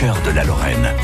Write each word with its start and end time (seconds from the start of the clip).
cœur 0.00 0.22
de 0.22 0.30
la 0.30 0.44
Lorraine. 0.44 0.94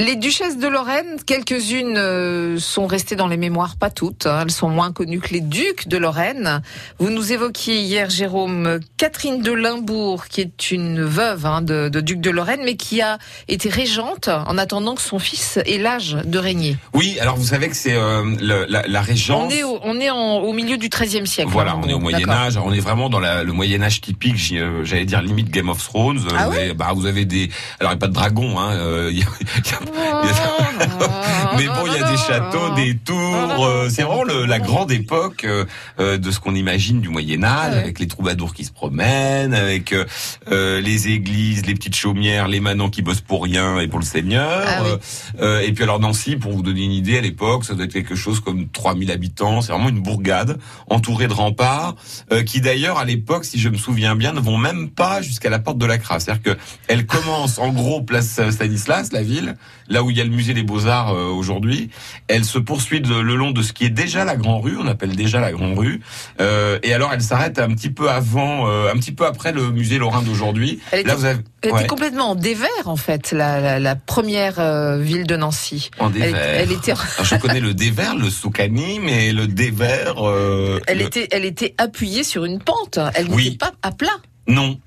Les 0.00 0.16
duchesses 0.16 0.56
de 0.56 0.66
Lorraine, 0.66 1.18
quelques-unes 1.26 1.98
euh, 1.98 2.58
sont 2.58 2.86
restées 2.86 3.16
dans 3.16 3.26
les 3.26 3.36
mémoires, 3.36 3.76
pas 3.76 3.90
toutes. 3.90 4.24
hein. 4.24 4.38
Elles 4.44 4.50
sont 4.50 4.70
moins 4.70 4.92
connues 4.92 5.20
que 5.20 5.34
les 5.34 5.42
ducs 5.42 5.88
de 5.88 5.98
Lorraine. 5.98 6.62
Vous 6.98 7.10
nous 7.10 7.32
évoquiez 7.34 7.76
hier, 7.82 8.08
Jérôme, 8.08 8.80
Catherine 8.96 9.42
de 9.42 9.52
Limbourg, 9.52 10.24
qui 10.28 10.40
est 10.40 10.70
une 10.70 11.02
veuve 11.02 11.44
hein, 11.44 11.60
de, 11.60 11.90
de 11.90 12.00
duc 12.00 12.18
de 12.22 12.30
Lorraine, 12.30 12.62
mais 12.64 12.76
qui 12.76 13.02
a 13.02 13.18
été 13.46 13.68
régente 13.68 14.28
en 14.28 14.56
attendant 14.56 14.94
que 14.94 15.02
son 15.02 15.18
fils 15.18 15.58
ait 15.66 15.76
l'âge 15.76 16.16
de 16.24 16.38
régner. 16.38 16.78
Oui, 16.94 17.18
alors 17.20 17.36
vous 17.36 17.48
savez 17.48 17.68
que 17.68 17.76
c'est 17.76 17.92
euh, 17.94 18.24
la, 18.40 18.86
la 18.88 19.02
régence. 19.02 19.52
On 19.52 19.54
est, 19.54 19.64
au, 19.64 19.80
on 19.82 20.00
est 20.00 20.08
en- 20.08 20.38
au 20.38 20.54
milieu 20.54 20.78
du 20.78 20.88
XIIIe 20.88 21.26
siècle. 21.26 21.50
Voilà, 21.52 21.72
hein, 21.72 21.80
on 21.84 21.88
est 21.88 21.92
au 21.92 21.98
Moyen. 22.00 22.26
Âge. 22.26 22.56
On 22.56 22.72
est 22.72 22.80
vraiment 22.80 23.10
dans 23.10 23.20
la- 23.20 23.44
le 23.44 23.52
Moyen 23.52 23.82
Âge 23.82 24.00
typique. 24.00 24.54
euh, 24.54 24.82
J'allais 24.82 25.04
dire 25.04 25.20
limite 25.20 25.50
Game 25.50 25.68
of 25.68 25.84
Thrones. 25.84 26.26
Ah 26.34 26.48
vous, 26.48 26.56
avez, 26.56 26.72
bah, 26.72 26.92
vous 26.94 27.04
avez 27.04 27.26
des. 27.26 27.50
Alors 27.80 27.92
il 27.92 27.96
n'y 27.96 27.98
a 27.98 28.00
pas 28.00 28.06
de 28.08 28.14
dragons. 28.14 28.58
Hein, 28.58 28.72
euh, 28.76 29.10
y 29.12 29.20
a- 29.22 29.26
y 29.58 29.74
a- 29.74 29.89
Mais 31.56 31.66
bon, 31.66 31.86
il 31.86 31.92
y 31.92 32.02
a 32.02 32.10
des 32.10 32.16
châteaux, 32.16 32.74
des 32.74 32.96
tours. 32.96 33.64
euh, 33.66 33.88
c'est 33.90 34.02
vraiment 34.02 34.24
le- 34.24 34.46
la 34.46 34.58
grande 34.60 34.90
époque 34.92 35.44
euh, 35.44 35.64
euh, 35.98 36.16
de 36.16 36.30
ce 36.30 36.40
qu'on 36.40 36.54
imagine 36.54 37.00
du 37.00 37.08
Moyen 37.08 37.42
Âge, 37.44 37.76
avec 37.76 37.98
les 37.98 38.06
troubadours 38.06 38.54
qui 38.54 38.64
se 38.64 38.72
promènent, 38.72 39.52
avec 39.54 39.92
euh, 39.92 40.04
euh, 40.50 40.80
les 40.80 41.08
églises, 41.08 41.66
les 41.66 41.74
petites 41.74 41.96
chaumières, 41.96 42.48
les 42.48 42.60
manants 42.60 42.88
qui 42.90 43.02
bossent 43.02 43.20
pour 43.20 43.42
rien 43.44 43.78
et 43.80 43.88
pour 43.88 43.98
le 43.98 44.04
Seigneur. 44.04 44.62
Ah 44.66 44.82
oui. 44.84 44.90
Euh, 45.40 45.60
et 45.60 45.72
puis 45.72 45.84
alors 45.84 45.98
Nancy, 46.00 46.36
pour 46.36 46.52
vous 46.52 46.62
donner 46.62 46.82
une 46.84 46.92
idée, 46.92 47.18
à 47.18 47.20
l'époque, 47.20 47.64
ça 47.64 47.74
doit 47.74 47.84
être 47.84 47.92
quelque 47.92 48.14
chose 48.14 48.40
comme 48.40 48.68
3000 48.68 49.10
habitants. 49.10 49.60
C'est 49.60 49.72
vraiment 49.72 49.88
une 49.88 50.00
bourgade 50.02 50.58
entourée 50.88 51.28
de 51.28 51.32
remparts, 51.34 51.94
euh, 52.32 52.42
qui 52.42 52.60
d'ailleurs 52.60 52.98
à 52.98 53.04
l'époque, 53.04 53.44
si 53.44 53.58
je 53.58 53.68
me 53.68 53.76
souviens 53.76 54.14
bien, 54.16 54.32
ne 54.32 54.40
vont 54.40 54.56
même 54.58 54.88
pas 54.90 55.20
jusqu'à 55.22 55.50
la 55.50 55.58
porte 55.58 55.78
de 55.78 55.86
la 55.86 55.98
Crave. 55.98 56.20
C'est-à-dire 56.20 56.42
que 56.54 56.58
elle 56.88 57.06
commence 57.06 57.58
en 57.58 57.68
gros 57.72 58.00
place 58.02 58.40
Stanislas, 58.50 59.12
la 59.12 59.22
ville, 59.22 59.56
là 59.88 60.02
où 60.02 60.10
il 60.10 60.16
y 60.16 60.20
a 60.20 60.24
le 60.24 60.30
musée 60.30 60.54
des 60.54 60.62
Beaux-Arts 60.62 61.14
euh, 61.14 61.24
aujourd'hui. 61.26 61.90
Elle 62.28 62.44
se 62.44 62.58
poursuit 62.58 63.00
de- 63.00 63.14
le 63.14 63.36
long 63.36 63.50
de 63.50 63.62
ce 63.62 63.72
qui 63.72 63.84
est 63.84 63.90
déjà 63.90 64.24
la 64.24 64.36
Grand 64.36 64.60
Rue, 64.60 64.76
on 64.78 64.86
appelle 64.86 65.16
déjà 65.16 65.40
la 65.40 65.52
Grand 65.52 65.74
Rue. 65.74 66.00
Euh, 66.40 66.78
et 66.82 66.92
alors 66.94 67.12
elle 67.12 67.22
s'arrête 67.22 67.58
un 67.58 67.68
petit 67.68 67.90
peu 67.90 68.10
avant, 68.10 68.68
euh, 68.68 68.90
un 68.92 68.96
petit 68.98 69.12
peu 69.12 69.26
après 69.26 69.52
le 69.52 69.70
musée 69.70 69.98
Lorrain 69.98 70.22
d'aujourd'hui. 70.22 70.80
Elle 70.92 71.06
Là 71.06 71.12
était- 71.12 71.18
vous 71.20 71.24
avez 71.26 71.40
Elle 71.62 71.72
ouais, 71.72 71.78
était 71.80 71.88
complètement 71.88 72.30
en 72.30 72.34
dévers, 72.34 72.68
en 72.86 72.96
fait, 72.96 73.32
la, 73.32 73.60
la- 73.60 73.78
la 73.78 73.96
première 73.96 74.58
euh, 74.60 74.98
ville 74.98 75.26
de 75.26 75.36
Nancy. 75.36 75.90
en 75.98 76.08
dévers. 76.10 76.34
elle 76.36 76.72
était, 76.72 76.92
Alors, 76.92 77.04
je 77.24 77.36
connais 77.36 77.60
le 77.60 77.74
dévers, 77.74 78.16
le 78.16 78.30
soukani, 78.30 78.98
mais 79.00 79.32
le 79.32 79.46
dévers. 79.46 80.14
elle 80.86 80.98
le- 80.98 81.04
était, 81.04 81.28
elle 81.32 81.44
était 81.44 81.74
appuyée 81.78 82.24
sur 82.24 82.44
une 82.44 82.60
pente. 82.60 82.98
Elle 83.14 83.28
Oui. 83.30 83.44
n'était 83.44 83.56
pas 83.58 83.72
à 83.82 83.90
plat. 83.92 84.08
Non. 84.46 84.78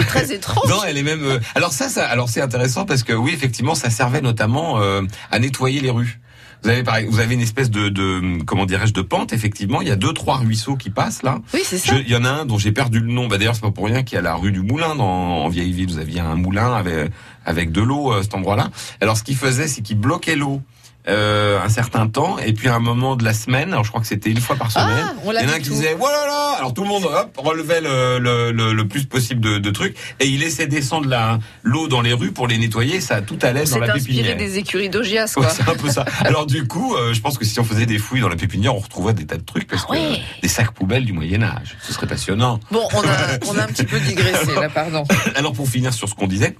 C'est 0.00 0.06
très 0.06 0.32
étrange. 0.32 0.68
Non, 0.68 0.80
elle 0.86 0.96
est 0.98 1.02
même. 1.02 1.22
euh, 1.24 1.38
Alors 1.54 1.72
ça, 1.72 1.88
ça, 1.88 2.06
alors 2.06 2.28
c'est 2.28 2.40
intéressant 2.40 2.84
parce 2.84 3.02
que 3.02 3.12
oui, 3.12 3.32
effectivement, 3.34 3.74
ça 3.74 3.90
servait 3.90 4.20
notamment 4.20 4.80
euh, 4.80 5.02
à 5.30 5.38
nettoyer 5.38 5.80
les 5.80 5.90
rues. 5.90 6.20
Vous 6.62 6.70
avez, 6.70 6.82
pareil, 6.82 7.06
vous 7.10 7.20
avez 7.20 7.34
une 7.34 7.42
espèce 7.42 7.70
de, 7.70 7.90
de 7.90 8.42
comment 8.44 8.64
dirais-je, 8.64 8.94
de 8.94 9.02
pente. 9.02 9.34
Effectivement, 9.34 9.82
il 9.82 9.88
y 9.88 9.90
a 9.90 9.96
deux, 9.96 10.14
trois 10.14 10.38
ruisseaux 10.38 10.76
qui 10.76 10.88
passent 10.88 11.22
là. 11.22 11.38
Oui, 11.52 11.60
c'est 11.62 11.76
ça. 11.76 11.94
Je- 11.94 12.00
Il 12.00 12.08
y 12.08 12.16
en 12.16 12.24
a 12.24 12.30
un 12.30 12.44
dont 12.46 12.56
j'ai 12.56 12.72
perdu 12.72 13.00
le 13.00 13.12
nom. 13.12 13.26
Bah, 13.28 13.36
D'ailleurs, 13.36 13.54
c'est 13.54 13.60
pas 13.60 13.70
pour 13.70 13.84
rien 13.84 14.02
qu'il 14.02 14.16
y 14.16 14.18
a 14.18 14.22
la 14.22 14.34
rue 14.34 14.50
du 14.50 14.60
Moulin 14.62 14.94
dans, 14.94 15.04
en 15.44 15.48
vieille 15.50 15.72
ville. 15.72 15.90
Vous 15.90 15.98
aviez 15.98 16.20
un 16.20 16.36
moulin 16.36 16.72
avec 16.74 17.10
avec 17.44 17.70
de 17.70 17.82
l'eau 17.82 18.12
à 18.12 18.22
cet 18.22 18.34
endroit-là. 18.34 18.70
Alors, 19.02 19.18
ce 19.18 19.22
qu'il 19.22 19.36
faisait, 19.36 19.68
c'est 19.68 19.82
qu'il 19.82 19.98
bloquait 19.98 20.36
l'eau. 20.36 20.62
Euh, 21.06 21.60
un 21.62 21.68
certain 21.68 22.06
temps 22.08 22.38
et 22.38 22.54
puis 22.54 22.68
à 22.68 22.74
un 22.76 22.78
moment 22.78 23.14
de 23.14 23.24
la 23.24 23.34
semaine 23.34 23.72
alors 23.72 23.84
je 23.84 23.90
crois 23.90 24.00
que 24.00 24.06
c'était 24.06 24.30
une 24.30 24.40
fois 24.40 24.56
par 24.56 24.72
semaine 24.72 25.04
Ah, 25.06 25.12
on 25.22 25.32
il 25.32 25.34
y 25.34 25.44
en 25.44 25.50
a 25.50 25.56
un 25.56 25.58
qui 25.58 25.68
tout. 25.68 25.74
disait 25.74 25.92
voilà 25.98 26.24
là 26.26 26.54
alors 26.58 26.72
tout 26.72 26.80
le 26.82 26.88
monde 26.88 27.04
hop 27.04 27.30
relevait 27.36 27.82
le, 27.82 28.18
le, 28.18 28.52
le, 28.52 28.72
le 28.72 28.88
plus 28.88 29.04
possible 29.04 29.42
de, 29.42 29.58
de 29.58 29.70
trucs 29.70 29.94
et 30.18 30.26
il 30.26 30.40
laissait 30.40 30.66
descendre 30.66 31.06
la 31.06 31.38
l'eau 31.62 31.88
dans 31.88 32.00
les 32.00 32.14
rues 32.14 32.32
pour 32.32 32.46
les 32.48 32.56
nettoyer 32.56 33.02
ça 33.02 33.20
tout 33.20 33.36
allait 33.42 33.64
dans 33.64 33.78
la 33.80 33.92
inspiré 33.94 34.22
pépinière 34.22 34.36
des 34.38 34.56
écuries 34.56 34.88
Ouais, 34.94 35.42
quoi. 35.44 35.50
c'est 35.50 35.68
un 35.68 35.74
peu 35.74 35.90
ça. 35.90 36.06
Alors 36.24 36.46
du 36.46 36.66
coup, 36.66 36.94
euh, 36.94 37.12
je 37.12 37.20
pense 37.20 37.36
que 37.36 37.44
si 37.44 37.60
on 37.60 37.64
faisait 37.64 37.84
des 37.84 37.98
fouilles 37.98 38.22
dans 38.22 38.28
la 38.30 38.36
pépinière, 38.36 38.74
on 38.74 38.78
retrouverait 38.78 39.12
des 39.12 39.26
tas 39.26 39.36
de 39.36 39.42
trucs 39.44 39.66
parce 39.66 39.84
Ah 39.88 39.92
ouais. 39.92 40.20
que 40.38 40.40
des 40.42 40.48
sacs 40.48 40.70
poubelles 40.72 41.04
du 41.04 41.12
Moyen 41.12 41.42
Âge, 41.42 41.76
ce 41.82 41.92
serait 41.92 42.06
passionnant. 42.06 42.60
Bon, 42.70 42.82
on 42.94 43.00
a, 43.02 43.52
on 43.54 43.58
a 43.58 43.64
un 43.64 43.66
petit 43.66 43.84
peu 43.84 43.98
digressé, 44.08 44.54
là, 44.54 44.68
pardon. 44.70 45.04
Alors 45.34 45.52
pour 45.52 45.68
finir 45.68 45.92
sur 45.92 46.08
ce 46.08 46.14
qu'on 46.14 46.26
disait. 46.28 46.56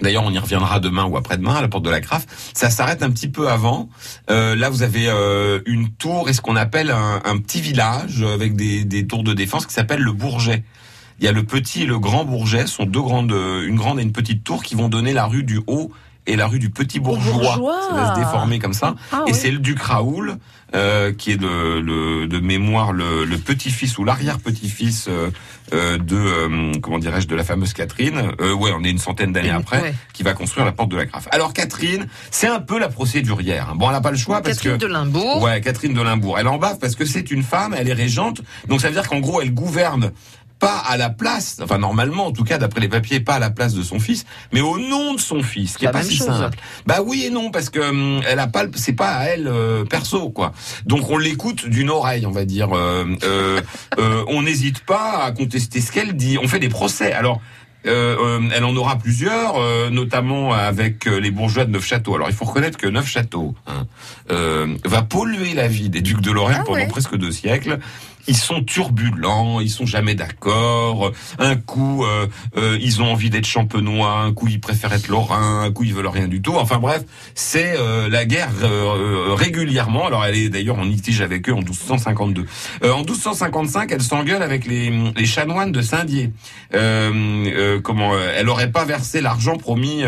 D'ailleurs, 0.00 0.24
on 0.24 0.32
y 0.32 0.38
reviendra 0.38 0.80
demain 0.80 1.04
ou 1.04 1.16
après-demain 1.16 1.54
à 1.54 1.62
la 1.62 1.68
porte 1.68 1.84
de 1.84 1.90
la 1.90 2.00
Craf. 2.00 2.26
Ça 2.52 2.70
s'arrête 2.70 3.02
un 3.02 3.10
petit 3.10 3.28
peu 3.28 3.48
avant. 3.48 3.88
Euh, 4.30 4.56
là, 4.56 4.70
vous 4.70 4.82
avez 4.82 5.08
euh, 5.08 5.60
une 5.66 5.90
tour 5.90 6.28
et 6.28 6.32
ce 6.32 6.40
qu'on 6.40 6.56
appelle 6.56 6.90
un, 6.90 7.38
petit 7.38 7.60
village 7.60 8.22
avec 8.22 8.56
des, 8.56 8.84
des 8.84 9.06
tours 9.06 9.22
de 9.22 9.32
défense 9.32 9.66
qui 9.66 9.74
s'appelle 9.74 10.00
le 10.00 10.12
Bourget. 10.12 10.64
Il 11.20 11.24
y 11.24 11.28
a 11.28 11.32
le 11.32 11.44
petit 11.44 11.82
et 11.82 11.86
le 11.86 11.98
grand 11.98 12.24
Bourget, 12.24 12.66
sont 12.66 12.86
deux 12.86 13.00
grandes, 13.00 13.32
euh, 13.32 13.66
une 13.66 13.76
grande 13.76 14.00
et 14.00 14.02
une 14.02 14.12
petite 14.12 14.42
tour 14.42 14.62
qui 14.62 14.74
vont 14.74 14.88
donner 14.88 15.12
la 15.12 15.26
rue 15.26 15.44
du 15.44 15.60
Haut 15.66 15.92
et 16.26 16.36
la 16.36 16.46
rue 16.46 16.58
du 16.58 16.70
Petit 16.70 17.00
Bourgeois. 17.00 17.32
Bourgeois. 17.56 17.80
Ça 17.90 17.94
va 17.94 18.14
se 18.14 18.18
déformer 18.20 18.58
comme 18.58 18.72
ça. 18.74 18.94
Ah, 19.12 19.24
et 19.26 19.32
oui. 19.32 19.34
c'est 19.34 19.50
le 19.50 19.58
duc 19.58 19.80
Raoul 19.80 20.36
euh, 20.74 21.12
qui 21.12 21.32
est 21.32 21.36
de, 21.36 22.26
de 22.26 22.40
mémoire 22.40 22.92
le, 22.92 23.24
le 23.24 23.38
petit-fils 23.38 23.96
ou 23.98 24.04
l'arrière-petit-fils 24.04 25.06
euh, 25.08 25.30
euh, 25.72 25.98
de 25.98 26.16
euh, 26.16 26.72
comment 26.82 26.98
dirais-je 26.98 27.28
de 27.28 27.36
la 27.36 27.44
fameuse 27.44 27.72
Catherine. 27.74 28.32
Euh, 28.40 28.52
ouais, 28.54 28.70
on 28.76 28.82
est 28.84 28.90
une 28.90 28.98
centaine 28.98 29.32
d'années 29.32 29.50
après, 29.50 29.80
ouais. 29.80 29.94
qui 30.12 30.22
va 30.22 30.32
construire 30.34 30.64
la 30.66 30.72
porte 30.72 30.90
de 30.90 30.96
la 30.96 31.04
Graffe. 31.04 31.28
Alors 31.30 31.52
Catherine, 31.52 32.06
c'est 32.30 32.48
un 32.48 32.60
peu 32.60 32.78
la 32.78 32.88
procédurière. 32.88 33.68
hein. 33.70 33.74
Bon, 33.76 33.86
elle 33.86 33.92
n'a 33.92 34.00
pas 34.00 34.10
le 34.10 34.16
choix 34.16 34.40
parce 34.40 34.56
Catherine 34.56 34.78
que 34.78 34.86
de 34.86 34.92
Limbourg. 34.92 35.42
Ouais, 35.42 35.60
Catherine 35.60 35.94
de 35.94 36.02
Limbourg. 36.02 36.38
Elle 36.38 36.48
en 36.48 36.58
bave 36.58 36.78
parce 36.78 36.96
que 36.96 37.04
c'est 37.04 37.30
une 37.30 37.42
femme, 37.42 37.74
elle 37.78 37.88
est 37.88 37.92
régente. 37.94 38.40
Donc 38.68 38.80
ça 38.80 38.88
veut 38.88 38.94
dire 38.94 39.08
qu'en 39.08 39.20
gros, 39.20 39.40
elle 39.42 39.54
gouverne 39.54 40.10
pas 40.64 40.78
à 40.78 40.96
la 40.96 41.10
place, 41.10 41.58
enfin 41.62 41.78
normalement 41.78 42.26
en 42.26 42.32
tout 42.32 42.44
cas 42.44 42.58
d'après 42.58 42.80
les 42.80 42.88
papiers, 42.88 43.20
pas 43.20 43.34
à 43.34 43.38
la 43.38 43.50
place 43.50 43.74
de 43.74 43.82
son 43.82 44.00
fils, 44.00 44.24
mais 44.52 44.60
au 44.60 44.78
nom 44.78 45.14
de 45.14 45.20
son 45.20 45.42
fils, 45.42 45.72
ce 45.72 45.78
qui 45.78 45.84
est 45.84 45.90
pas 45.90 46.02
si 46.02 46.16
chose. 46.16 46.26
simple. 46.26 46.58
Bah 46.86 46.98
oui 47.04 47.24
et 47.26 47.30
non 47.30 47.50
parce 47.50 47.70
que 47.70 47.80
hum, 47.80 48.22
elle 48.26 48.38
a 48.38 48.46
pas, 48.46 48.64
c'est 48.74 48.92
pas 48.94 49.10
à 49.10 49.24
elle 49.24 49.46
euh, 49.48 49.84
perso 49.84 50.30
quoi. 50.30 50.52
Donc 50.86 51.10
on 51.10 51.18
l'écoute 51.18 51.68
d'une 51.68 51.90
oreille, 51.90 52.26
on 52.26 52.30
va 52.30 52.44
dire. 52.44 52.70
Euh, 52.72 53.04
euh, 53.24 54.24
on 54.28 54.42
n'hésite 54.42 54.80
pas 54.80 55.24
à 55.24 55.32
contester 55.32 55.80
ce 55.80 55.92
qu'elle 55.92 56.14
dit. 56.14 56.38
On 56.42 56.48
fait 56.48 56.60
des 56.60 56.68
procès. 56.68 57.12
Alors. 57.12 57.40
elle 57.86 58.64
en 58.64 58.74
aura 58.76 58.96
plusieurs, 58.96 59.60
notamment 59.90 60.54
avec 60.54 61.04
les 61.04 61.30
bourgeois 61.30 61.66
de 61.66 61.70
Neufchâteau. 61.70 62.14
Alors 62.14 62.30
il 62.30 62.34
faut 62.34 62.46
reconnaître 62.46 62.78
que 62.78 62.86
Neufchâteau 62.86 63.54
hein, 63.66 63.86
va 64.86 65.02
polluer 65.02 65.52
la 65.52 65.68
vie 65.68 65.90
des 65.90 66.00
ducs 66.00 66.22
de 66.22 66.30
Lorraine 66.30 66.60
Ah 66.60 66.64
pendant 66.64 66.78
ouais. 66.78 66.86
presque 66.86 67.14
deux 67.14 67.30
siècles. 67.30 67.78
Ils 68.26 68.36
sont 68.36 68.62
turbulents, 68.62 69.60
ils 69.60 69.70
sont 69.70 69.86
jamais 69.86 70.14
d'accord. 70.14 71.12
Un 71.38 71.56
coup, 71.56 72.04
euh, 72.04 72.26
euh, 72.56 72.78
ils 72.80 73.02
ont 73.02 73.12
envie 73.12 73.30
d'être 73.30 73.46
champenois, 73.46 74.20
un 74.20 74.32
coup 74.32 74.48
ils 74.48 74.60
préfèrent 74.60 74.92
être 74.92 75.08
lorrains, 75.08 75.62
un 75.62 75.70
coup 75.70 75.84
ils 75.84 75.94
veulent 75.94 76.06
rien 76.06 76.28
du 76.28 76.40
tout. 76.40 76.54
Enfin 76.56 76.78
bref, 76.78 77.04
c'est 77.34 77.74
euh, 77.76 78.08
la 78.08 78.24
guerre 78.24 78.50
euh, 78.62 79.28
euh, 79.30 79.34
régulièrement. 79.34 80.06
Alors 80.06 80.24
elle 80.24 80.36
est 80.36 80.48
d'ailleurs 80.48 80.78
en 80.78 80.84
litige 80.84 81.20
avec 81.20 81.48
eux 81.48 81.52
en 81.52 81.58
1252. 81.58 82.46
Euh, 82.82 82.92
en 82.92 82.98
1255, 82.98 83.92
elle 83.92 84.02
s'engueule 84.02 84.42
avec 84.42 84.66
les, 84.66 84.90
les 85.16 85.26
chanoines 85.26 85.72
de 85.72 85.82
Saint-Dié. 85.82 86.30
Comment 87.82 88.12
Elle 88.36 88.48
aurait 88.48 88.70
pas 88.70 88.84
versé 88.84 89.20
l'argent 89.20 89.56
promis 89.56 90.02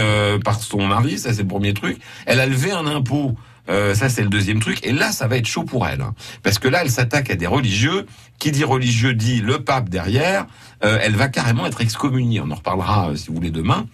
par 0.45 0.61
son 0.61 0.87
mari, 0.87 1.19
ça 1.19 1.33
c'est 1.33 1.43
le 1.43 1.49
premier 1.49 1.75
truc. 1.75 1.99
Elle 2.27 2.41
a 2.41 2.47
levé 2.47 2.71
un 2.71 2.87
impôt. 2.87 3.37
Euh, 3.69 3.95
ça 3.97 4.09
c'est 4.09 4.23
le 4.23 4.29
deuxième 4.29 4.61
truc 4.61 4.79
et 4.87 4.93
là 4.93 5.11
ça 5.11 5.27
va 5.27 5.37
être 5.39 5.47
chaud 5.47 5.65
pour 5.65 5.89
elle 5.89 6.01
hein. 6.01 6.15
parce 6.45 6.59
que 6.61 6.69
là 6.69 6.83
elle 6.83 6.91
s'attaque 6.91 7.31
à 7.31 7.35
des 7.35 7.49
religieux 7.49 8.07
qui 8.39 8.53
dit 8.53 8.63
religieux 8.63 9.13
dit 9.15 9.41
le 9.41 9.59
pape 9.65 9.89
derrière 9.89 10.47
Euh, 10.85 10.99
elle 11.03 11.17
va 11.17 11.27
carrément 11.29 11.67
être 11.67 11.81
excommuniée 11.81 12.41
on 12.41 12.51
en 12.51 12.55
reparlera 12.57 13.09
euh, 13.11 13.17
si 13.17 13.29
vous 13.29 13.35
voulez 13.35 13.51
demain 13.51 13.87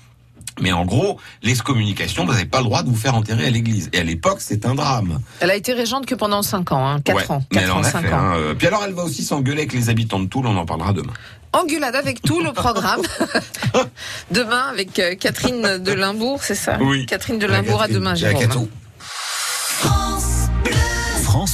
mais 0.61 0.73
en 0.73 0.85
gros 0.85 1.19
l'excommunication 1.43 2.27
vous 2.27 2.33
n'avez 2.33 2.45
pas 2.45 2.59
le 2.59 2.65
droit 2.65 2.83
de 2.83 2.89
vous 2.89 2.97
faire 2.97 3.15
enterrer 3.15 3.47
à 3.47 3.51
l'église 3.51 3.89
et 3.95 4.01
à 4.01 4.05
l'époque 4.05 4.41
c'est 4.41 4.67
un 4.67 4.75
drame 4.75 5.21
Elle 5.41 5.51
a 5.51 5.55
été 5.57 5.73
régente 5.73 6.05
que 6.05 6.15
pendant 6.17 6.43
5 6.43 6.73
ans, 6.73 6.87
hein, 6.87 7.01
4 7.01 7.17
Ouais, 7.17 7.31
ans. 7.31 7.43
mais 7.53 7.61
4 7.61 7.65
elle 7.65 7.71
en 7.71 7.77
ans, 7.79 7.83
a 7.85 7.91
5 7.91 8.03
fait, 8.03 8.13
ans. 8.13 8.19
hein, 8.19 8.35
euh. 8.37 8.55
puis 8.55 8.67
alors 8.67 8.83
elle 8.87 8.93
va 8.95 9.05
aussi 9.05 9.23
s'engueuler 9.25 9.61
avec 9.61 9.73
les 9.73 9.89
habitants 9.89 10.21
de 10.21 10.27
Toul 10.27 10.47
on 10.47 10.57
en 10.57 10.67
parlera 10.67 10.93
demain 10.93 11.15
Engueulade 11.55 11.95
avec 11.97 12.23
tout 12.23 12.43
le 12.43 12.53
programme. 12.55 13.03
demain 14.31 14.65
avec 14.71 15.01
Catherine 15.21 15.77
de 15.79 15.93
Limbourg, 15.93 16.43
c'est 16.43 16.55
ça? 16.55 16.79
Oui. 16.81 17.05
Catherine 17.05 17.39
de 17.39 17.47
Limbourg 17.47 17.83
à 17.83 17.89
demain, 17.89 18.15
Jérôme. 18.15 18.69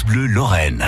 Bleu 0.08 0.26
Lorraine. 0.26 0.76